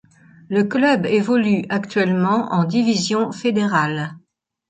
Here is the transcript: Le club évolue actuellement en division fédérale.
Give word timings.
Le 0.49 0.63
club 0.63 1.05
évolue 1.05 1.65
actuellement 1.69 2.51
en 2.53 2.63
division 2.63 3.31
fédérale. 3.31 4.15